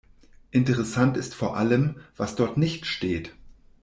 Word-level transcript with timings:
Interessant 0.49 1.15
ist 1.15 1.35
vor 1.35 1.55
allem, 1.55 1.99
was 2.17 2.33
dort 2.35 2.57
nicht 2.57 2.87
steht. 2.87 3.35